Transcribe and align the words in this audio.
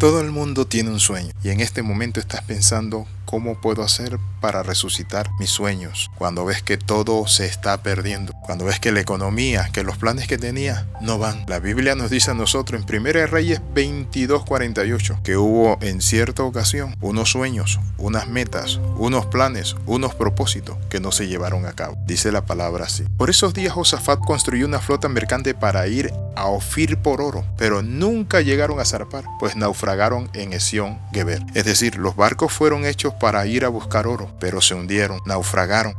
Todo 0.00 0.22
el 0.22 0.30
mundo 0.30 0.66
tiene 0.66 0.88
un 0.88 0.98
sueño 0.98 1.30
y 1.44 1.50
en 1.50 1.60
este 1.60 1.82
momento 1.82 2.20
estás 2.20 2.40
pensando 2.40 3.06
cómo 3.30 3.54
puedo 3.54 3.84
hacer 3.84 4.18
para 4.40 4.64
resucitar 4.64 5.30
mis 5.38 5.50
sueños 5.50 6.10
cuando 6.18 6.44
ves 6.44 6.62
que 6.62 6.76
todo 6.76 7.28
se 7.28 7.46
está 7.46 7.80
perdiendo, 7.80 8.32
cuando 8.42 8.64
ves 8.64 8.80
que 8.80 8.90
la 8.90 9.00
economía, 9.00 9.70
que 9.72 9.84
los 9.84 9.98
planes 9.98 10.26
que 10.26 10.36
tenía 10.36 10.88
no 11.00 11.18
van. 11.18 11.44
La 11.46 11.60
Biblia 11.60 11.94
nos 11.94 12.10
dice 12.10 12.32
a 12.32 12.34
nosotros 12.34 12.82
en 12.82 12.88
1 12.88 13.26
Reyes 13.28 13.60
22:48 13.72 15.22
que 15.22 15.36
hubo 15.36 15.78
en 15.80 16.00
cierta 16.00 16.42
ocasión 16.42 16.96
unos 17.00 17.30
sueños, 17.30 17.78
unas 17.98 18.26
metas, 18.26 18.80
unos 18.98 19.26
planes, 19.26 19.76
unos 19.86 20.16
propósitos 20.16 20.76
que 20.88 20.98
no 20.98 21.12
se 21.12 21.28
llevaron 21.28 21.66
a 21.66 21.72
cabo. 21.74 21.96
Dice 22.06 22.32
la 22.32 22.44
palabra 22.44 22.86
así. 22.86 23.04
Por 23.16 23.30
esos 23.30 23.54
días 23.54 23.74
Josafat 23.74 24.18
construyó 24.18 24.66
una 24.66 24.80
flota 24.80 25.08
mercante 25.08 25.54
para 25.54 25.86
ir 25.86 26.12
a 26.34 26.46
Ofir 26.46 26.96
por 26.96 27.20
oro, 27.20 27.44
pero 27.56 27.82
nunca 27.82 28.40
llegaron 28.40 28.80
a 28.80 28.84
zarpar, 28.84 29.24
pues 29.38 29.54
naufragaron 29.54 30.30
en 30.32 30.52
Esión 30.52 30.98
Geber. 31.12 31.42
Es 31.54 31.64
decir, 31.64 31.96
los 31.96 32.16
barcos 32.16 32.52
fueron 32.52 32.86
hechos 32.86 33.14
para 33.20 33.46
ir 33.46 33.64
a 33.64 33.68
buscar 33.68 34.06
oro, 34.06 34.34
pero 34.40 34.60
se 34.60 34.74
hundieron, 34.74 35.20
naufragaron. 35.26 35.94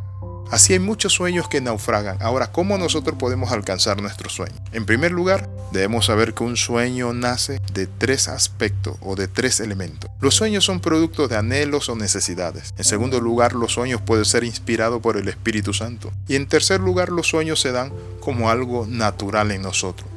Así 0.52 0.74
hay 0.74 0.80
muchos 0.80 1.14
sueños 1.14 1.48
que 1.48 1.62
naufragan. 1.62 2.18
Ahora, 2.22 2.52
¿cómo 2.52 2.78
nosotros 2.78 3.18
podemos 3.18 3.54
alcanzar 3.54 4.02
nuestro 4.02 4.30
sueño? 4.30 4.56
En 4.74 4.86
primer 4.86 5.14
lugar, 5.14 5.50
debemos 5.72 6.08
saber 6.08 6.34
que 6.34 6.44
un 6.44 6.58
sueño 6.58 7.14
nace 7.14 7.62
de 7.74 7.88
tres 7.88 8.28
aspectos 8.28 8.98
o 9.00 9.16
de 9.16 9.30
tres 9.30 9.62
elementos. 9.62 10.12
Los 10.20 10.36
sueños 10.36 10.66
son 10.66 10.82
productos 10.82 11.30
de 11.30 11.38
anhelos 11.38 11.88
o 11.88 11.96
necesidades. 11.96 12.74
En 12.78 12.84
segundo 12.84 13.22
lugar, 13.22 13.54
los 13.54 13.72
sueños 13.72 14.02
pueden 14.02 14.26
ser 14.26 14.44
inspirados 14.44 15.02
por 15.02 15.16
el 15.16 15.30
Espíritu 15.30 15.74
Santo. 15.74 16.12
Y 16.28 16.36
en 16.36 16.48
tercer 16.48 16.82
lugar, 16.82 17.10
los 17.10 17.28
sueños 17.28 17.62
se 17.62 17.72
dan 17.72 17.94
como 18.20 18.50
algo 18.50 18.86
natural 18.88 19.52
en 19.52 19.62
nosotros. 19.62 20.10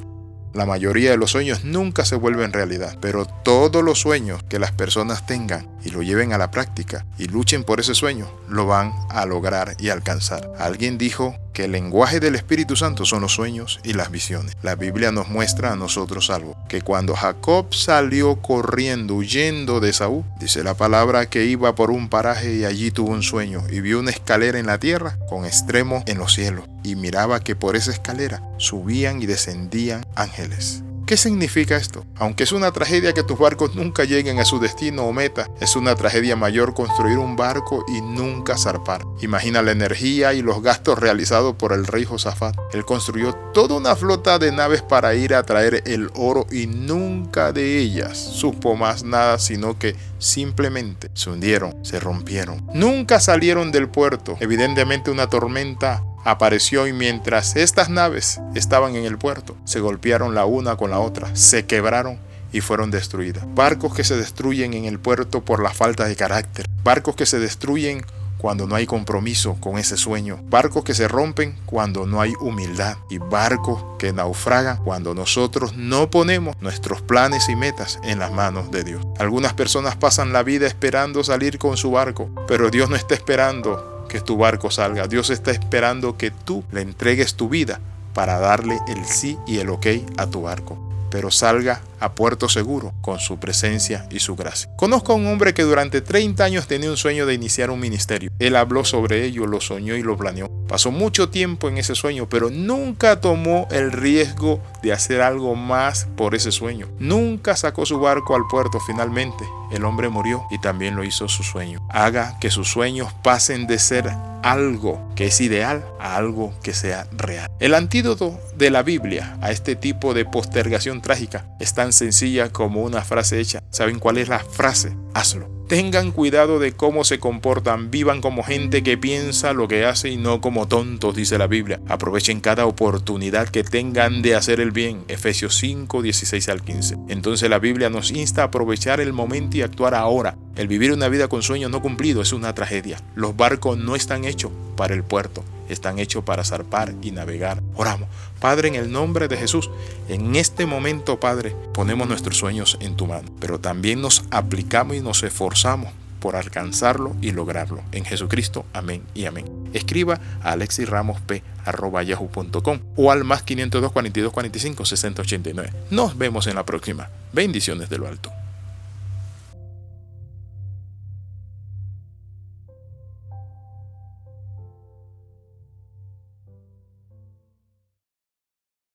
La 0.55 0.67
mayoría 0.67 1.11
de 1.11 1.17
los 1.17 1.33
sueños 1.33 1.65
nunca 1.65 2.05
se 2.05 2.15
vuelven 2.15 2.53
realidad, 2.53 2.97
pero 3.01 3.27
todos 3.27 3.83
los 3.83 3.99
sueños 3.99 4.43
que 4.45 4.61
las 4.61 4.71
personas 4.71 5.27
tengan 5.27 5.69
y 5.85 5.91
lo 5.91 6.03
lleven 6.03 6.33
a 6.33 6.39
la 6.39 6.53
práctica 6.53 7.05
y 7.19 7.27
luchen 7.27 7.65
por 7.65 7.81
ese 7.81 7.95
sueño, 7.95 8.31
lo 8.49 8.65
van 8.65 8.93
a 9.11 9.27
lograr 9.27 9.75
y 9.81 9.89
alcanzar. 9.89 10.53
Alguien 10.59 10.97
dijo 10.97 11.37
que 11.55 11.65
el 11.65 11.73
lenguaje 11.73 12.21
del 12.21 12.35
Espíritu 12.35 12.77
Santo 12.77 13.07
son 13.07 13.23
los 13.23 13.33
sueños 13.33 13.81
y 13.85 13.95
las 13.95 14.11
visiones. 14.11 14.55
La 14.63 14.75
Biblia 14.75 15.13
nos 15.13 15.29
muestra 15.29 15.73
a 15.73 15.77
nosotros 15.77 16.29
algo, 16.29 16.57
que 16.69 16.83
cuando 16.83 17.15
Jacob 17.15 17.73
salió 17.73 18.37
corriendo, 18.43 19.15
huyendo 19.15 19.81
de 19.81 19.93
Saúl, 19.93 20.25
dice 20.39 20.63
la 20.63 20.75
palabra 20.75 21.27
que 21.27 21.47
iba 21.47 21.75
por 21.75 21.91
un 21.91 22.09
paraje 22.09 22.55
y 22.55 22.65
allí 22.65 22.91
tuvo 22.91 23.13
un 23.13 23.23
sueño 23.23 23.63
y 23.71 23.81
vio 23.81 24.01
una 24.01 24.11
escalera 24.11 24.59
en 24.59 24.67
la 24.67 24.79
tierra 24.79 25.17
con 25.29 25.47
extremo 25.47 26.03
en 26.07 26.19
los 26.19 26.35
cielos 26.35 26.67
y 26.83 26.97
miraba 26.97 27.41
que 27.41 27.57
por 27.57 27.77
esa 27.77 27.93
escalera 27.93 28.43
subían 28.59 29.23
y 29.23 29.27
descendían 29.27 30.05
ángeles. 30.17 30.83
¿Qué 31.07 31.19
significa 31.19 31.77
esto? 31.77 32.07
Aunque 32.17 32.45
es 32.45 32.53
una 32.53 32.73
tragedia 32.73 33.13
que 33.13 33.23
tus 33.23 33.39
barcos 33.39 33.75
nunca 33.75 34.05
lleguen 34.05 34.39
a 34.39 34.47
su 34.47 34.59
destino 34.59 35.05
o 35.05 35.13
meta, 35.13 35.51
es 35.61 35.77
una 35.77 35.95
tragedia 35.95 36.35
mayor 36.35 36.73
construir 36.73 37.19
un 37.19 37.37
barco 37.37 37.85
y 37.89 38.01
nunca 38.01 38.57
zarpar. 38.57 39.03
Imagina 39.21 39.61
la 39.61 39.73
energía 39.73 40.33
y 40.33 40.41
los 40.41 40.63
gastos 40.63 40.99
realizados 40.99 41.57
por 41.57 41.75
el 41.75 41.87
rey 41.87 42.07
Josafat. 42.07 42.57
Él 42.73 42.87
construyó 42.87 43.35
toda 43.53 43.77
una 43.77 43.95
flota 43.97 44.39
de 44.39 44.51
naves 44.51 44.81
para 44.81 45.15
ir 45.15 45.35
a 45.35 45.43
traer 45.43 45.83
el 45.85 46.11
oro 46.15 46.47
y 46.51 46.67
nunca 46.69 47.53
de 47.53 47.79
ellas 47.79 48.17
supo 48.17 48.75
más 48.75 49.03
nada 49.05 49.39
sino 49.39 49.79
que 49.79 49.97
simplemente 50.19 51.11
se 51.13 51.29
hundieron, 51.29 51.85
se 51.85 52.01
rompieron. 52.01 52.67
Nunca 52.73 53.21
salieron 53.21 53.73
del 53.73 53.91
puerto. 53.91 54.39
Evidentemente 54.41 55.11
una 55.11 55.29
tormenta 55.29 56.03
apareció 56.25 56.87
y 56.87 56.93
mientras 56.93 57.57
estas 57.57 57.89
naves 57.89 58.41
estaban 58.55 58.97
en 58.97 59.05
el 59.05 59.19
puerto, 59.19 59.57
se 59.65 59.81
golpearon 59.81 60.35
la 60.35 60.45
una 60.45 60.77
con 60.77 60.91
la 60.91 61.01
otra, 61.01 61.35
se 61.37 61.67
quebraron 61.67 62.19
y 62.53 62.61
fueron 62.61 62.91
destruidas. 62.91 63.45
Barcos 63.55 63.95
que 63.95 64.05
se 64.05 64.17
destruyen 64.17 64.75
en 64.75 64.85
el 64.85 65.01
puerto 65.01 65.45
por 65.45 65.63
la 65.63 65.71
falta 65.71 66.07
de 66.07 66.17
carácter. 66.17 66.67
Barcos 66.85 67.17
que 67.17 67.27
se 67.27 67.41
destruyen 67.41 68.05
cuando 68.39 68.67
no 68.67 68.77
hay 68.77 68.87
compromiso 68.87 69.57
con 69.59 69.79
ese 69.79 69.97
sueño. 69.97 70.39
Barcos 70.51 70.85
que 70.85 70.95
se 70.95 71.09
rompen 71.09 71.57
cuando 71.67 72.07
no 72.07 72.21
hay 72.21 72.35
humildad. 72.41 72.99
Y 73.09 73.19
barcos 73.19 73.83
que 73.99 74.13
naufragan 74.13 74.85
cuando 74.85 75.15
nosotros 75.15 75.77
no 75.77 76.11
ponemos 76.11 76.55
nuestros 76.61 77.01
planes 77.01 77.49
y 77.49 77.57
metas 77.57 77.99
en 78.05 78.19
las 78.19 78.31
manos 78.31 78.71
de 78.71 78.85
Dios. 78.85 79.05
Algunas 79.19 79.55
personas 79.55 79.97
pasan 79.97 80.33
la 80.33 80.43
vida 80.43 80.67
esperando 80.67 81.25
salir 81.25 81.59
con 81.59 81.77
su 81.77 81.91
barco, 81.91 82.31
pero 82.47 82.71
Dios 82.71 82.91
no 82.91 82.97
está 82.97 83.15
esperando 83.15 83.94
que 84.15 84.21
tu 84.21 84.37
barco 84.37 84.71
salga. 84.71 85.09
Dios 85.09 85.29
está 85.31 85.51
esperando 85.51 86.17
que 86.17 86.31
tú 86.31 86.63
le 86.71 86.83
entregues 86.83 87.35
tu 87.35 87.49
vida 87.49 87.81
para 88.13 88.39
darle 88.39 88.79
el 88.87 89.05
sí 89.07 89.37
y 89.45 89.59
el 89.59 89.71
ok 89.71 89.87
a 90.19 90.29
tu 90.29 90.43
barco, 90.43 90.79
pero 91.15 91.31
salga 91.31 91.81
a 92.01 92.13
puerto 92.17 92.49
seguro 92.49 92.93
con 93.01 93.21
su 93.21 93.39
presencia 93.39 94.05
y 94.11 94.19
su 94.19 94.35
gracia. 94.35 94.69
Conozco 94.75 95.13
a 95.13 95.15
un 95.15 95.29
hombre 95.29 95.55
que 95.55 95.63
durante 95.63 96.01
30 96.01 96.43
años 96.43 96.67
tenía 96.67 96.91
un 96.91 96.97
sueño 96.97 97.25
de 97.25 97.35
iniciar 97.35 97.71
un 97.71 97.79
ministerio. 97.79 98.33
Él 98.41 98.57
habló 98.57 98.85
sobre 98.85 99.25
ello, 99.25 99.47
lo 99.47 99.61
soñó 99.61 99.95
y 99.95 100.03
lo 100.03 100.17
planeó. 100.17 100.51
Pasó 100.67 100.91
mucho 100.91 101.29
tiempo 101.29 101.69
en 101.69 101.79
ese 101.79 101.95
sueño, 101.95 102.29
pero 102.29 102.51
nunca 102.51 103.21
tomó 103.21 103.69
el 103.71 103.93
riesgo 103.93 104.61
de 104.83 104.93
hacer 104.93 105.21
algo 105.21 105.55
más 105.55 106.09
por 106.17 106.35
ese 106.35 106.51
sueño. 106.51 106.89
Nunca 106.99 107.55
sacó 107.55 107.87
su 107.87 108.01
barco 108.01 108.35
al 108.35 108.49
puerto 108.51 108.81
finalmente. 108.81 109.45
El 109.71 109.85
hombre 109.85 110.09
murió 110.09 110.43
y 110.51 110.59
también 110.61 110.97
lo 110.97 111.05
hizo 111.05 111.29
su 111.29 111.45
sueño. 111.45 111.79
Haga 111.91 112.41
que 112.41 112.51
sus 112.51 112.69
sueños 112.69 113.13
pasen 113.23 113.69
de 113.69 113.79
ser 113.79 114.11
algo 114.45 115.11
que 115.17 115.27
es 115.27 115.41
ideal 115.41 115.85
a 115.99 116.17
algo 116.17 116.53
que 116.63 116.75
sea 116.75 117.09
real. 117.13 117.51
El 117.61 117.75
antídoto 117.75 118.39
de 118.57 118.71
la 118.71 118.83
Biblia 118.83 119.39
a 119.41 119.51
este 119.51 119.75
tipo 119.75 120.13
de 120.13 120.27
postergación 120.27 121.01
trágica 121.01 121.47
es 121.61 121.73
tan 121.73 121.93
sencilla 121.95 122.51
como 122.51 122.83
una 122.83 123.03
frase 123.03 123.41
hecha. 123.41 123.63
¿Saben 123.71 123.99
cuál 123.99 124.19
es 124.19 124.29
la 124.29 124.41
frase? 124.41 124.95
Hazlo. 125.15 125.55
Tengan 125.67 126.13
cuidado 126.13 126.59
de 126.59 126.73
cómo 126.73 127.05
se 127.05 127.19
comportan, 127.19 127.91
vivan 127.91 128.21
como 128.21 128.43
gente 128.43 128.83
que 128.83 128.99
piensa 128.99 129.55
lo 129.55 129.67
que 129.67 129.87
hace 129.87 130.11
y 130.11 130.19
no 130.19 130.43
como 130.43 130.69
tontos, 130.69 131.17
dice 131.17 131.39
la 131.39 131.47
Biblia. 131.47 131.81
Aprovechen 131.89 132.41
cada 132.41 132.67
oportunidad 132.67 133.49
que 133.49 133.65
tengan 133.65 134.21
de 134.21 134.35
hacer 134.35 134.61
el 134.61 134.73
bien. 134.73 135.05
Efesios 135.09 135.57
5, 135.57 136.03
16 136.03 136.49
al 136.51 136.63
15. 136.63 136.97
Entonces 137.09 137.49
la 137.49 137.59
Biblia 137.59 137.89
nos 137.89 138.11
insta 138.11 138.43
a 138.43 138.47
aprovechar 138.47 139.01
el 139.01 139.15
momento 139.15 139.57
y 139.57 139.63
actuar 139.63 139.95
ahora. 139.95 140.37
El 140.57 140.69
vivir 140.69 140.93
una 140.93 141.09
vida 141.09 141.29
con 141.29 141.43
sueños 141.43 141.71
no 141.71 141.83
cumplidos 141.83 142.29
es 142.29 142.33
una 142.33 142.55
tragedia. 142.55 143.01
Los 143.15 143.37
barcos 143.37 143.79
no 143.79 143.97
están 143.97 144.25
hechos 144.25 144.53
para 144.77 144.95
el 144.95 145.03
puerto 145.03 145.45
están 145.69 145.99
hechos 145.99 146.25
para 146.25 146.45
zarpar 146.45 146.95
y 147.03 147.11
navegar. 147.11 147.63
Oramos. 147.75 148.09
Padre, 148.41 148.69
en 148.69 148.75
el 148.75 148.91
nombre 148.93 149.29
de 149.29 149.37
Jesús, 149.37 149.69
en 150.09 150.35
este 150.37 150.65
momento, 150.67 151.21
Padre, 151.21 151.55
ponemos 151.73 152.09
nuestros 152.09 152.37
sueños 152.37 152.77
en 152.81 152.97
tu 152.97 153.07
mano, 153.07 153.31
pero 153.41 153.61
también 153.61 154.03
nos 154.03 154.25
aplicamos 154.31 154.97
y 154.97 155.01
nos 155.01 155.23
esforzamos 155.23 155.91
por 156.21 156.37
alcanzarlo 156.37 157.17
y 157.21 157.33
lograrlo. 157.33 157.83
En 157.93 158.05
Jesucristo, 158.05 158.65
amén 158.73 159.03
y 159.15 159.25
amén. 159.27 159.45
Escriba 159.73 160.21
a 160.43 160.53
alexisramosp.yahoo.com 160.53 162.79
o 162.97 163.13
al 163.13 163.25
más 163.25 163.43
502 163.43 163.93
42 163.93 164.33
45 164.33 164.85
60 164.85 165.23
89. 165.23 165.73
Nos 165.91 166.17
vemos 166.17 166.47
en 166.47 166.55
la 166.55 166.65
próxima. 166.65 167.11
Bendiciones 167.33 167.91
de 167.91 167.99
lo 167.99 168.07
alto. 168.09 168.33